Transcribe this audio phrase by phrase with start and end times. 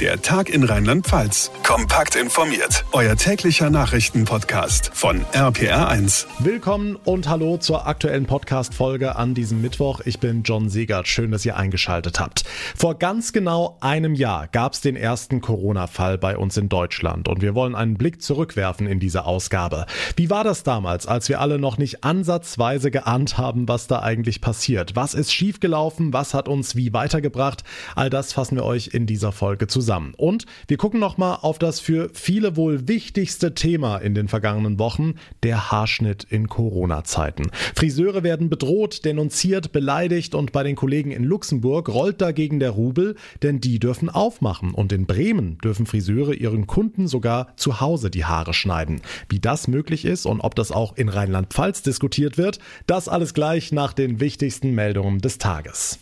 [0.00, 1.52] Der Tag in Rheinland-Pfalz.
[1.62, 2.84] Kompakt informiert.
[2.90, 6.26] Euer täglicher Nachrichtenpodcast von RPR1.
[6.40, 10.00] Willkommen und hallo zur aktuellen Podcast-Folge an diesem Mittwoch.
[10.04, 11.06] Ich bin John Segert.
[11.06, 12.42] Schön, dass ihr eingeschaltet habt.
[12.74, 17.40] Vor ganz genau einem Jahr gab es den ersten Corona-Fall bei uns in Deutschland und
[17.40, 19.86] wir wollen einen Blick zurückwerfen in diese Ausgabe.
[20.16, 24.40] Wie war das damals, als wir alle noch nicht ansatzweise geahnt haben, was da eigentlich
[24.40, 24.96] passiert?
[24.96, 26.12] Was ist schiefgelaufen?
[26.12, 27.62] Was hat uns wie weitergebracht?
[27.94, 30.14] All das fassen wir euch in dieser Folge zusammen zusammen.
[30.16, 35.16] Und wir gucken nochmal auf das für viele wohl wichtigste Thema in den vergangenen Wochen,
[35.42, 37.50] der Haarschnitt in Corona-Zeiten.
[37.74, 43.14] Friseure werden bedroht, denunziert, beleidigt und bei den Kollegen in Luxemburg rollt dagegen der Rubel,
[43.42, 48.24] denn die dürfen aufmachen und in Bremen dürfen Friseure ihren Kunden sogar zu Hause die
[48.24, 49.02] Haare schneiden.
[49.28, 53.70] Wie das möglich ist und ob das auch in Rheinland-Pfalz diskutiert wird, das alles gleich
[53.70, 55.98] nach den wichtigsten Meldungen des Tages.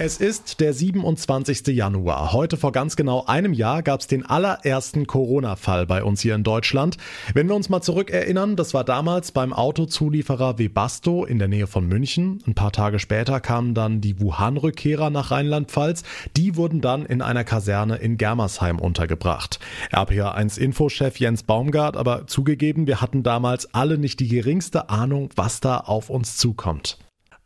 [0.00, 1.66] Es ist der 27.
[1.74, 2.32] Januar.
[2.32, 6.44] Heute vor ganz genau einem Jahr gab es den allerersten Corona-Fall bei uns hier in
[6.44, 6.98] Deutschland.
[7.34, 11.84] Wenn wir uns mal zurückerinnern, das war damals beim Autozulieferer Webasto in der Nähe von
[11.88, 12.40] München.
[12.46, 16.04] Ein paar Tage später kamen dann die Wuhan-Rückkehrer nach Rheinland-Pfalz.
[16.36, 19.58] Die wurden dann in einer Kaserne in Germersheim untergebracht.
[19.90, 25.78] RPA1-Infochef Jens Baumgart aber zugegeben, wir hatten damals alle nicht die geringste Ahnung, was da
[25.78, 26.98] auf uns zukommt.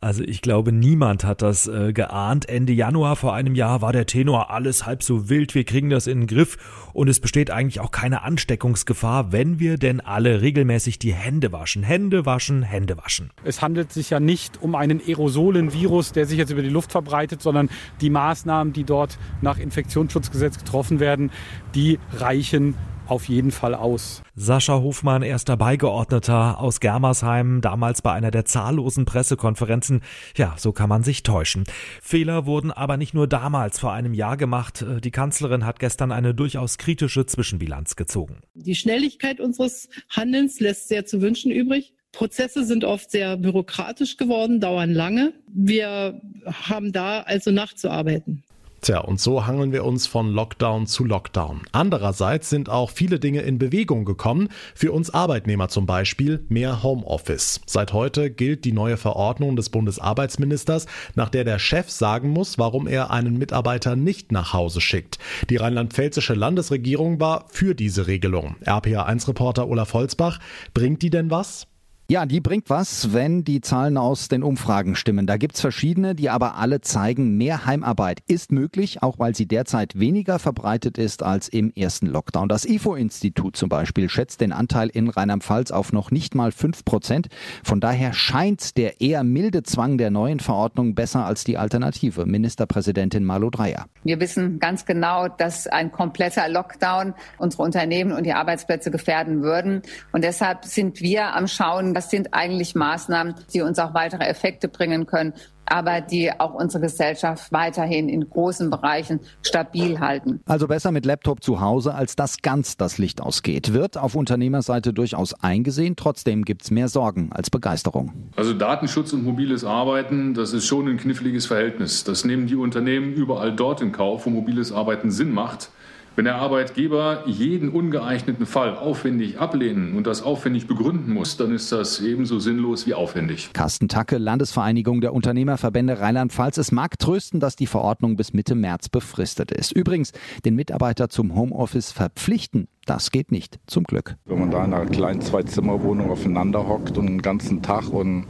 [0.03, 2.49] Also ich glaube, niemand hat das äh, geahnt.
[2.49, 6.07] Ende Januar vor einem Jahr war der Tenor alles halb so wild, wir kriegen das
[6.07, 6.57] in den Griff
[6.91, 11.83] und es besteht eigentlich auch keine Ansteckungsgefahr, wenn wir denn alle regelmäßig die Hände waschen.
[11.83, 13.29] Hände waschen, Hände waschen.
[13.45, 17.41] Es handelt sich ja nicht um einen Aerosolenvirus, der sich jetzt über die Luft verbreitet,
[17.41, 17.69] sondern
[18.01, 21.31] die Maßnahmen, die dort nach Infektionsschutzgesetz getroffen werden,
[21.75, 22.75] die reichen
[23.13, 24.23] auf jeden Fall aus.
[24.35, 30.01] Sascha Hofmann, erster Beigeordneter aus Germersheim, damals bei einer der zahllosen Pressekonferenzen.
[30.35, 31.63] Ja, so kann man sich täuschen.
[32.01, 34.83] Fehler wurden aber nicht nur damals vor einem Jahr gemacht.
[35.03, 38.41] Die Kanzlerin hat gestern eine durchaus kritische Zwischenbilanz gezogen.
[38.55, 41.93] Die Schnelligkeit unseres Handelns lässt sehr zu wünschen übrig.
[42.13, 45.33] Prozesse sind oft sehr bürokratisch geworden, dauern lange.
[45.47, 48.42] Wir haben da also nachzuarbeiten.
[48.83, 51.61] Tja, und so hangeln wir uns von Lockdown zu Lockdown.
[51.71, 54.49] Andererseits sind auch viele Dinge in Bewegung gekommen.
[54.75, 57.61] Für uns Arbeitnehmer zum Beispiel mehr Homeoffice.
[57.65, 62.85] Seit heute gilt die neue Verordnung des Bundesarbeitsministers, nach der der Chef sagen muss, warum
[62.85, 65.17] er einen Mitarbeiter nicht nach Hause schickt.
[65.49, 68.57] Die rheinland-pfälzische Landesregierung war für diese Regelung.
[68.65, 70.39] RPA1-Reporter Olaf Holzbach,
[70.73, 71.67] bringt die denn was?
[72.09, 75.25] Ja, die bringt was, wenn die Zahlen aus den Umfragen stimmen.
[75.25, 79.97] Da gibt's verschiedene, die aber alle zeigen, mehr Heimarbeit ist möglich, auch weil sie derzeit
[79.97, 82.49] weniger verbreitet ist als im ersten Lockdown.
[82.49, 87.29] Das IFO-Institut zum Beispiel schätzt den Anteil in Rheinland-Pfalz auf noch nicht mal fünf Prozent.
[87.63, 92.25] Von daher scheint der eher milde Zwang der neuen Verordnung besser als die Alternative.
[92.25, 93.85] Ministerpräsidentin Malu Dreyer.
[94.03, 99.83] Wir wissen ganz genau, dass ein kompletter Lockdown unsere Unternehmen und die Arbeitsplätze gefährden würden.
[100.11, 104.67] Und deshalb sind wir am Schauen, das sind eigentlich Maßnahmen, die uns auch weitere Effekte
[104.67, 105.33] bringen können,
[105.65, 110.41] aber die auch unsere Gesellschaft weiterhin in großen Bereichen stabil halten.
[110.45, 113.73] Also besser mit Laptop zu Hause, als dass ganz das Licht ausgeht.
[113.73, 115.95] Wird auf Unternehmerseite durchaus eingesehen.
[115.95, 118.11] Trotzdem gibt es mehr Sorgen als Begeisterung.
[118.35, 122.03] Also Datenschutz und mobiles Arbeiten, das ist schon ein kniffliges Verhältnis.
[122.03, 125.69] Das nehmen die Unternehmen überall dort in Kauf, wo mobiles Arbeiten Sinn macht.
[126.15, 131.71] Wenn der Arbeitgeber jeden ungeeigneten Fall aufwendig ablehnen und das aufwendig begründen muss, dann ist
[131.71, 133.49] das ebenso sinnlos wie aufwendig.
[133.53, 136.59] Carsten Tacke, Landesvereinigung der Unternehmerverbände Rheinland-Pfalz.
[136.59, 139.71] Es mag trösten, dass die Verordnung bis Mitte März befristet ist.
[139.71, 140.11] Übrigens,
[140.45, 144.15] den Mitarbeiter zum Homeoffice verpflichten, das geht nicht, zum Glück.
[144.25, 148.25] Wenn man da in einer kleinen Zwei-Zimmer-Wohnung aufeinander hockt und einen ganzen Tag und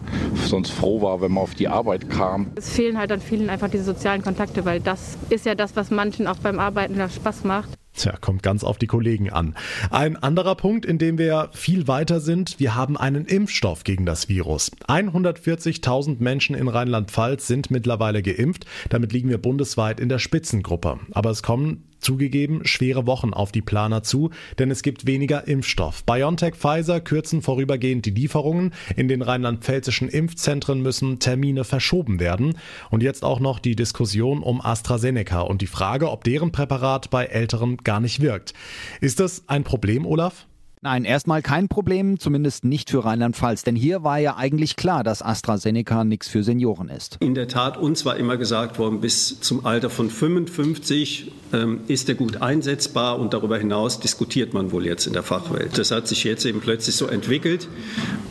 [0.45, 2.51] sonst froh war, wenn man auf die Arbeit kam.
[2.55, 5.91] Es fehlen halt an vielen einfach diese sozialen Kontakte, weil das ist ja das, was
[5.91, 7.69] manchen auch beim Arbeiten Spaß macht.
[7.95, 9.55] Tja, kommt ganz auf die Kollegen an.
[9.91, 14.29] Ein anderer Punkt, in dem wir viel weiter sind, wir haben einen Impfstoff gegen das
[14.29, 14.71] Virus.
[14.87, 18.65] 140.000 Menschen in Rheinland-Pfalz sind mittlerweile geimpft.
[18.89, 20.99] Damit liegen wir bundesweit in der Spitzengruppe.
[21.11, 24.29] Aber es kommen zugegeben schwere Wochen auf die Planer zu,
[24.59, 26.03] denn es gibt weniger Impfstoff.
[26.03, 28.73] BioNTech Pfizer kürzen vorübergehend die Lieferungen.
[28.95, 32.57] In den rheinland-pfälzischen Impfzentren müssen Termine verschoben werden.
[32.89, 37.25] Und jetzt auch noch die Diskussion um AstraZeneca und die Frage, ob deren Präparat bei
[37.25, 38.53] Älteren gar nicht wirkt.
[39.01, 40.45] Ist das ein Problem, Olaf?
[40.83, 43.63] Nein, erstmal kein Problem, zumindest nicht für Rheinland-Pfalz.
[43.63, 47.15] Denn hier war ja eigentlich klar, dass AstraZeneca nichts für Senioren ist.
[47.21, 52.09] In der Tat, uns war immer gesagt worden, bis zum Alter von 55 ähm, ist
[52.09, 55.77] er gut einsetzbar und darüber hinaus diskutiert man wohl jetzt in der Fachwelt.
[55.77, 57.69] Das hat sich jetzt eben plötzlich so entwickelt.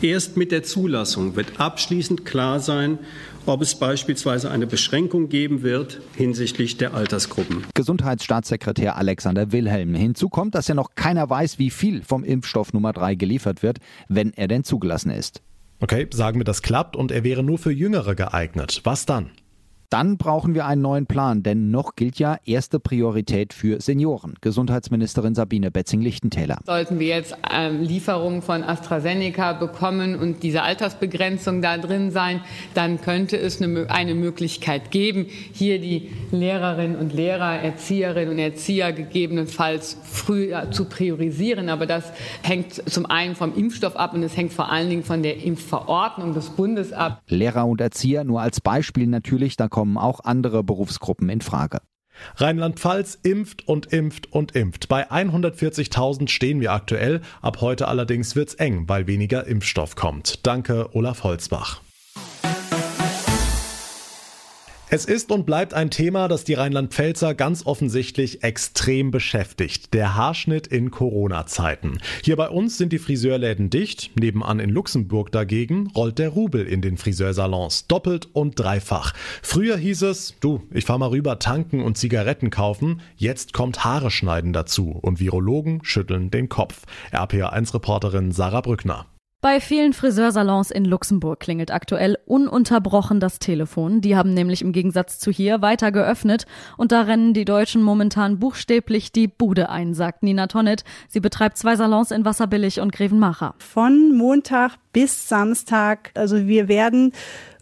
[0.02, 2.98] Erst mit der Zulassung wird abschließend klar sein,
[3.46, 7.64] ob es beispielsweise eine Beschränkung geben wird hinsichtlich der Altersgruppen.
[7.74, 9.94] Gesundheitsstaatssekretär Alexander Wilhelm.
[9.94, 13.78] Hinzu kommt, dass ja noch keiner weiß, wie viel vom Impfstoff Nummer 3 geliefert wird,
[14.08, 15.42] wenn er denn zugelassen ist.
[15.80, 18.80] Okay, sagen wir, das klappt und er wäre nur für Jüngere geeignet.
[18.84, 19.30] Was dann?
[19.92, 24.36] Dann brauchen wir einen neuen Plan, denn noch gilt ja erste Priorität für Senioren.
[24.40, 26.60] Gesundheitsministerin Sabine Betzing-Lichtentäler.
[26.64, 32.40] Sollten wir jetzt ähm, Lieferungen von AstraZeneca bekommen und diese Altersbegrenzung da drin sein,
[32.72, 38.94] dann könnte es eine, eine Möglichkeit geben, hier die Lehrerinnen und Lehrer, Erzieherinnen und Erzieher
[38.94, 41.68] gegebenenfalls früher zu priorisieren.
[41.68, 45.22] Aber das hängt zum einen vom Impfstoff ab und es hängt vor allen Dingen von
[45.22, 47.20] der Impfverordnung des Bundes ab.
[47.28, 51.80] Lehrer und Erzieher nur als Beispiel natürlich, da kommt kommen auch andere Berufsgruppen in Frage.
[52.36, 54.88] Rheinland-Pfalz impft und impft und impft.
[54.88, 57.20] Bei 140.000 stehen wir aktuell.
[57.40, 60.46] Ab heute allerdings wird's eng, weil weniger Impfstoff kommt.
[60.46, 61.80] Danke, Olaf Holzbach.
[64.94, 69.94] Es ist und bleibt ein Thema, das die Rheinland-Pfälzer ganz offensichtlich extrem beschäftigt.
[69.94, 71.98] Der Haarschnitt in Corona-Zeiten.
[72.22, 74.10] Hier bei uns sind die Friseurläden dicht.
[74.20, 77.86] Nebenan in Luxemburg dagegen rollt der Rubel in den Friseursalons.
[77.86, 79.14] Doppelt und dreifach.
[79.40, 83.00] Früher hieß es, du, ich fahr mal rüber tanken und Zigaretten kaufen.
[83.16, 84.90] Jetzt kommt Haare schneiden dazu.
[84.90, 86.82] Und Virologen schütteln den Kopf.
[87.12, 89.06] RPA1-Reporterin Sarah Brückner.
[89.42, 94.00] Bei vielen Friseursalons in Luxemburg klingelt aktuell ununterbrochen das Telefon.
[94.00, 96.46] Die haben nämlich im Gegensatz zu hier weiter geöffnet
[96.76, 100.84] und da rennen die Deutschen momentan buchstäblich die Bude ein, sagt Nina Tonnet.
[101.08, 103.56] Sie betreibt zwei Salons in Wasserbillig und Grevenmacher.
[103.58, 107.12] Von Montag bis Samstag, also wir werden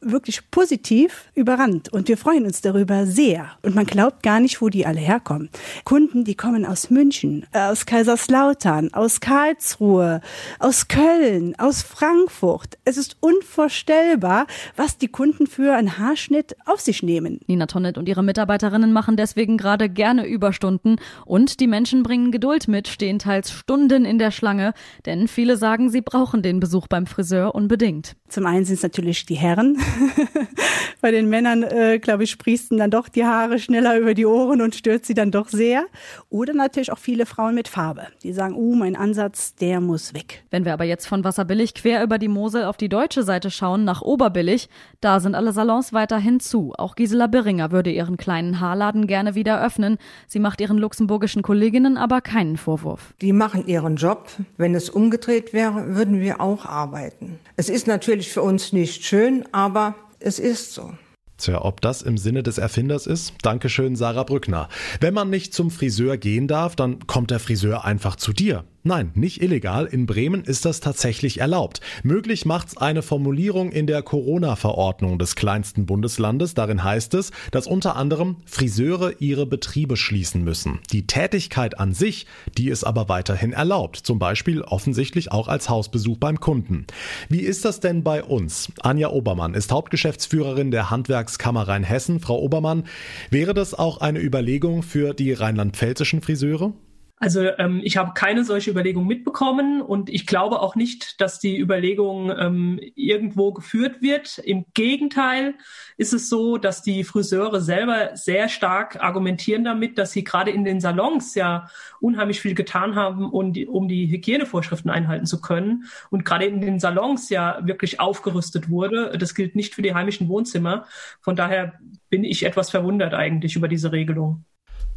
[0.01, 3.51] wirklich positiv überrannt und wir freuen uns darüber sehr.
[3.63, 5.51] Und man glaubt gar nicht, wo die alle herkommen.
[5.85, 10.21] Kunden, die kommen aus München, aus Kaiserslautern, aus Karlsruhe,
[10.59, 12.79] aus Köln, aus Frankfurt.
[12.85, 17.41] Es ist unvorstellbar, was die Kunden für einen Haarschnitt auf sich nehmen.
[17.47, 22.69] Nina Tonnet und ihre Mitarbeiterinnen machen deswegen gerade gerne Überstunden und die Menschen bringen Geduld
[22.69, 24.73] mit, stehen teils Stunden in der Schlange,
[25.07, 28.17] denn viele sagen, sie brauchen den Besuch beim Friseur unbedingt.
[28.29, 29.77] Zum einen sind es natürlich die Herren,
[31.01, 34.61] Bei den Männern, äh, glaube ich, sprießen dann doch die Haare schneller über die Ohren
[34.61, 35.87] und stört sie dann doch sehr.
[36.29, 40.43] Oder natürlich auch viele Frauen mit Farbe, die sagen, uh, mein Ansatz, der muss weg.
[40.51, 43.85] Wenn wir aber jetzt von Wasserbillig quer über die Mosel auf die deutsche Seite schauen,
[43.85, 44.69] nach Oberbillig,
[45.01, 46.75] da sind alle Salons weiterhin zu.
[46.77, 49.99] Auch Gisela Birringer würde ihren kleinen Haarladen gerne wieder öffnen.
[50.27, 53.15] Sie macht ihren luxemburgischen Kolleginnen aber keinen Vorwurf.
[53.21, 54.29] Die machen ihren Job.
[54.57, 57.39] Wenn es umgedreht wäre, würden wir auch arbeiten.
[57.57, 59.45] Es ist natürlich für uns nicht schön,
[59.81, 60.93] aber es ist so.
[61.39, 63.33] Tja, ob das im Sinne des Erfinders ist?
[63.41, 64.69] Dankeschön, Sarah Brückner.
[65.01, 68.65] Wenn man nicht zum Friseur gehen darf, dann kommt der Friseur einfach zu dir.
[68.83, 69.85] Nein, nicht illegal.
[69.85, 71.83] In Bremen ist das tatsächlich erlaubt.
[72.03, 76.55] Möglich macht's eine Formulierung in der Corona-Verordnung des kleinsten Bundeslandes.
[76.55, 80.79] Darin heißt es, dass unter anderem Friseure ihre Betriebe schließen müssen.
[80.93, 83.97] Die Tätigkeit an sich, die ist aber weiterhin erlaubt.
[83.97, 86.87] Zum Beispiel offensichtlich auch als Hausbesuch beim Kunden.
[87.29, 88.73] Wie ist das denn bei uns?
[88.81, 92.19] Anja Obermann ist Hauptgeschäftsführerin der Handwerkskammer Rheinhessen.
[92.19, 92.85] Frau Obermann,
[93.29, 96.73] wäre das auch eine Überlegung für die rheinland-pfälzischen Friseure?
[97.23, 101.59] Also ähm, ich habe keine solche Überlegung mitbekommen und ich glaube auch nicht, dass die
[101.59, 104.39] Überlegung ähm, irgendwo geführt wird.
[104.39, 105.53] Im Gegenteil
[105.99, 110.65] ist es so, dass die Friseure selber sehr stark argumentieren damit, dass sie gerade in
[110.65, 111.69] den Salons ja
[112.01, 116.63] unheimlich viel getan haben, um die, um die Hygienevorschriften einhalten zu können und gerade in
[116.63, 119.15] den Salons ja wirklich aufgerüstet wurde.
[119.19, 120.87] Das gilt nicht für die heimischen Wohnzimmer.
[121.21, 121.75] Von daher
[122.09, 124.47] bin ich etwas verwundert eigentlich über diese Regelung.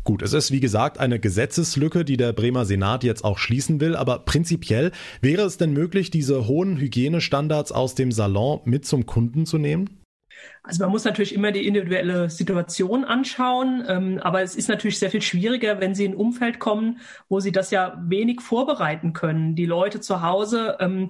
[0.03, 3.95] Gut, es ist wie gesagt eine Gesetzeslücke, die der Bremer Senat jetzt auch schließen will,
[3.95, 4.91] aber prinzipiell
[5.21, 10.01] wäre es denn möglich, diese hohen Hygienestandards aus dem Salon mit zum Kunden zu nehmen?
[10.65, 15.11] Also man muss natürlich immer die individuelle Situation anschauen, ähm, aber es ist natürlich sehr
[15.11, 19.55] viel schwieriger, wenn Sie in ein Umfeld kommen, wo Sie das ja wenig vorbereiten können.
[19.55, 21.09] Die Leute zu Hause ähm,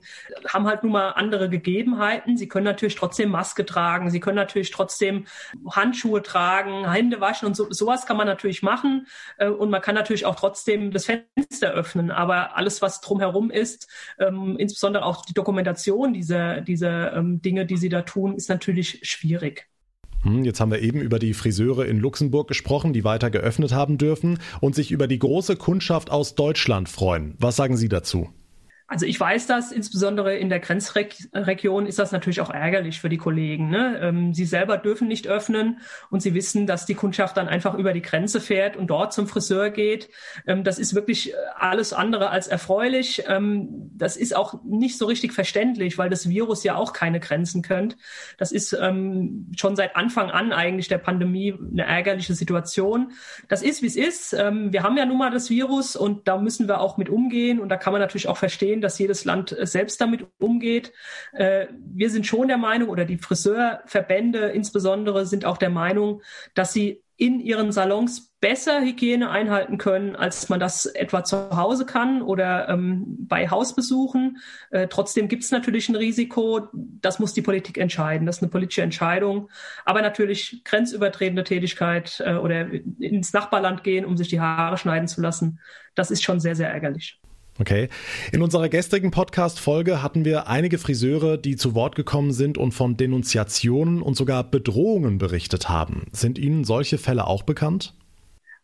[0.51, 2.35] haben halt nun mal andere Gegebenheiten.
[2.35, 5.25] Sie können natürlich trotzdem Maske tragen, sie können natürlich trotzdem
[5.69, 9.05] Handschuhe tragen, Hände waschen und so, sowas kann man natürlich machen
[9.37, 12.09] äh, und man kann natürlich auch trotzdem das Fenster öffnen.
[12.09, 17.77] Aber alles, was drumherum ist, ähm, insbesondere auch die Dokumentation dieser, dieser ähm, Dinge, die
[17.77, 19.67] Sie da tun, ist natürlich schwierig schwierig.
[20.23, 23.97] Hm, jetzt haben wir eben über die Friseure in Luxemburg gesprochen, die weiter geöffnet haben
[23.97, 27.35] dürfen und sich über die große Kundschaft aus Deutschland freuen.
[27.39, 28.29] Was sagen Sie dazu?
[28.93, 33.17] Also ich weiß das, insbesondere in der Grenzregion ist das natürlich auch ärgerlich für die
[33.17, 33.71] Kollegen.
[33.71, 33.99] Ne?
[33.99, 35.79] Ähm, sie selber dürfen nicht öffnen
[36.11, 39.25] und sie wissen, dass die Kundschaft dann einfach über die Grenze fährt und dort zum
[39.25, 40.09] Friseur geht.
[40.45, 43.23] Ähm, das ist wirklich alles andere als erfreulich.
[43.27, 47.63] Ähm, das ist auch nicht so richtig verständlich, weil das Virus ja auch keine Grenzen
[47.63, 47.97] kennt.
[48.37, 53.13] Das ist ähm, schon seit Anfang an eigentlich der Pandemie eine ärgerliche Situation.
[53.49, 54.33] Das ist, wie es ist.
[54.33, 57.59] Ähm, wir haben ja nun mal das Virus und da müssen wir auch mit umgehen
[57.59, 60.91] und da kann man natürlich auch verstehen, dass jedes Land äh, selbst damit umgeht.
[61.31, 66.21] Äh, wir sind schon der Meinung, oder die Friseurverbände insbesondere sind auch der Meinung,
[66.53, 71.85] dass sie in ihren Salons besser Hygiene einhalten können, als man das etwa zu Hause
[71.85, 74.39] kann oder ähm, bei Hausbesuchen.
[74.71, 76.67] Äh, trotzdem gibt es natürlich ein Risiko.
[76.73, 78.25] Das muss die Politik entscheiden.
[78.25, 79.49] Das ist eine politische Entscheidung.
[79.85, 82.67] Aber natürlich grenzübertretende Tätigkeit äh, oder
[82.99, 85.59] ins Nachbarland gehen, um sich die Haare schneiden zu lassen,
[85.95, 87.22] das ist schon sehr, sehr ärgerlich.
[87.59, 87.89] Okay.
[88.31, 92.97] In unserer gestrigen Podcast-Folge hatten wir einige Friseure, die zu Wort gekommen sind und von
[92.97, 96.07] Denunziationen und sogar Bedrohungen berichtet haben.
[96.11, 97.93] Sind Ihnen solche Fälle auch bekannt?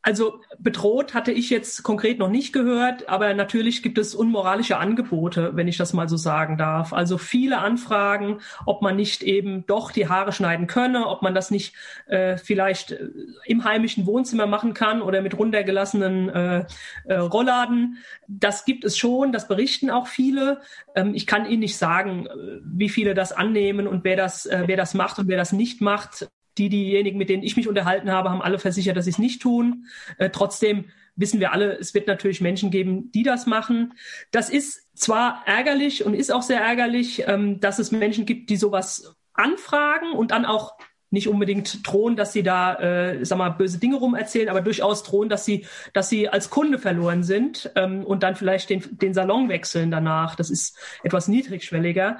[0.01, 5.57] Also bedroht hatte ich jetzt konkret noch nicht gehört, aber natürlich gibt es unmoralische Angebote,
[5.57, 6.93] wenn ich das mal so sagen darf.
[6.93, 11.51] Also viele Anfragen, ob man nicht eben doch die Haare schneiden könne, ob man das
[11.51, 11.75] nicht
[12.07, 13.09] äh, vielleicht äh,
[13.45, 16.65] im heimischen Wohnzimmer machen kann oder mit runtergelassenen äh,
[17.03, 17.97] äh, Rollladen.
[18.29, 20.61] Das gibt es schon, das berichten auch viele.
[20.95, 24.63] Ähm, ich kann Ihnen nicht sagen, äh, wie viele das annehmen und wer das, äh,
[24.65, 28.11] wer das macht und wer das nicht macht die, diejenigen, mit denen ich mich unterhalten
[28.11, 29.85] habe, haben alle versichert, dass sie es nicht tun.
[30.17, 30.85] Äh, trotzdem
[31.15, 33.93] wissen wir alle, es wird natürlich Menschen geben, die das machen.
[34.31, 38.57] Das ist zwar ärgerlich und ist auch sehr ärgerlich, ähm, dass es Menschen gibt, die
[38.57, 40.73] sowas anfragen und dann auch
[41.11, 45.03] nicht unbedingt drohen, dass sie da, äh, sag mal, böse Dinge rum erzählen, aber durchaus
[45.03, 49.13] drohen, dass sie, dass sie als Kunde verloren sind ähm, und dann vielleicht den, den
[49.13, 50.35] Salon wechseln danach.
[50.35, 52.19] Das ist etwas niedrigschwelliger.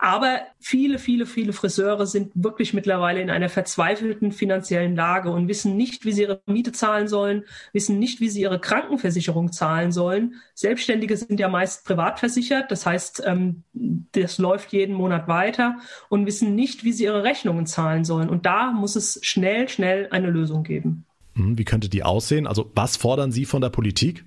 [0.00, 5.76] Aber viele, viele, viele Friseure sind wirklich mittlerweile in einer verzweifelten finanziellen Lage und wissen
[5.76, 10.36] nicht, wie sie ihre Miete zahlen sollen, wissen nicht, wie sie ihre Krankenversicherung zahlen sollen.
[10.54, 15.78] Selbstständige sind ja meist privat versichert, das heißt, ähm, das läuft jeden Monat weiter
[16.08, 18.28] und wissen nicht, wie sie ihre Rechnungen zahlen sollen.
[18.28, 21.06] Und da muss es schnell, schnell eine Lösung geben.
[21.34, 22.46] Hm, wie könnte die aussehen?
[22.46, 24.24] Also was fordern Sie von der Politik?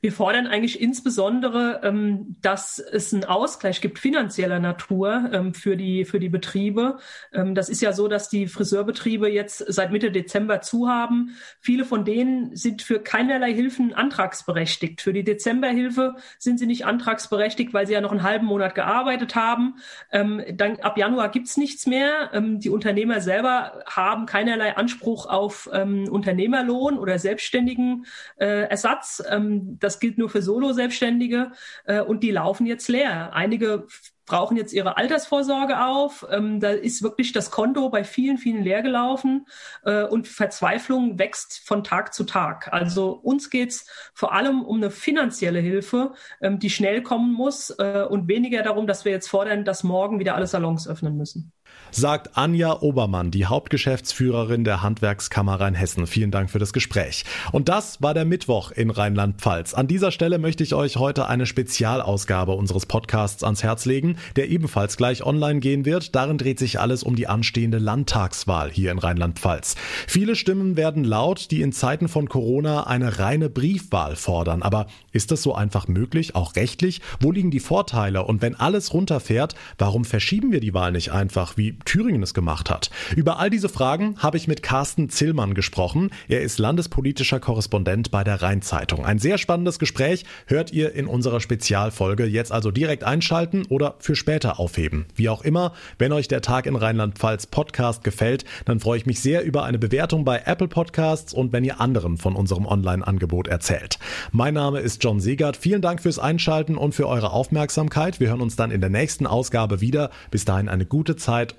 [0.00, 6.04] Wir fordern eigentlich insbesondere, ähm, dass es einen Ausgleich gibt finanzieller Natur ähm, für die
[6.04, 6.98] für die Betriebe.
[7.32, 11.36] Ähm, das ist ja so, dass die Friseurbetriebe jetzt seit Mitte Dezember zu haben.
[11.60, 15.00] Viele von denen sind für keinerlei Hilfen antragsberechtigt.
[15.00, 19.34] Für die Dezemberhilfe sind sie nicht antragsberechtigt, weil sie ja noch einen halben Monat gearbeitet
[19.34, 19.76] haben.
[20.10, 22.30] Ähm, dann ab Januar gibt's nichts mehr.
[22.32, 28.06] Ähm, die Unternehmer selber haben keinerlei Anspruch auf ähm, Unternehmerlohn oder selbstständigen
[28.36, 29.22] äh, Ersatz.
[29.58, 31.52] Ähm, das gilt nur für Solo-Selbstständige
[31.84, 33.32] äh, und die laufen jetzt leer.
[33.32, 33.86] Einige
[34.28, 36.26] brauchen jetzt ihre Altersvorsorge auf.
[36.30, 39.46] Ähm, da ist wirklich das Konto bei vielen, vielen leer gelaufen
[39.84, 42.72] äh, und Verzweiflung wächst von Tag zu Tag.
[42.72, 48.06] Also uns geht's vor allem um eine finanzielle Hilfe, ähm, die schnell kommen muss äh,
[48.08, 51.52] und weniger darum, dass wir jetzt fordern, dass morgen wieder alle Salons öffnen müssen
[51.90, 56.06] sagt Anja Obermann, die Hauptgeschäftsführerin der Handwerkskammer Rheinhessen.
[56.06, 57.24] Vielen Dank für das Gespräch.
[57.52, 59.74] Und das war der Mittwoch in Rheinland-Pfalz.
[59.74, 64.48] An dieser Stelle möchte ich euch heute eine Spezialausgabe unseres Podcasts ans Herz legen, der
[64.48, 66.14] ebenfalls gleich online gehen wird.
[66.14, 69.76] Darin dreht sich alles um die anstehende Landtagswahl hier in Rheinland-Pfalz.
[70.06, 74.62] Viele Stimmen werden laut, die in Zeiten von Corona eine reine Briefwahl fordern.
[74.62, 77.00] Aber ist das so einfach möglich, auch rechtlich?
[77.20, 78.24] Wo liegen die Vorteile?
[78.24, 82.70] Und wenn alles runterfährt, warum verschieben wir die Wahl nicht einfach, wie Thüringen es gemacht
[82.70, 82.90] hat.
[83.16, 86.10] Über all diese Fragen habe ich mit Carsten Zillmann gesprochen.
[86.28, 89.04] Er ist landespolitischer Korrespondent bei der Rheinzeitung.
[89.04, 92.24] Ein sehr spannendes Gespräch hört ihr in unserer Spezialfolge.
[92.24, 95.06] Jetzt also direkt einschalten oder für später aufheben.
[95.14, 99.20] Wie auch immer, wenn euch der Tag in Rheinland-Pfalz Podcast gefällt, dann freue ich mich
[99.20, 103.98] sehr über eine Bewertung bei Apple Podcasts und wenn ihr anderen von unserem Online-Angebot erzählt.
[104.32, 105.56] Mein Name ist John Segert.
[105.56, 108.20] Vielen Dank fürs Einschalten und für eure Aufmerksamkeit.
[108.20, 110.10] Wir hören uns dann in der nächsten Ausgabe wieder.
[110.30, 111.58] Bis dahin eine gute Zeit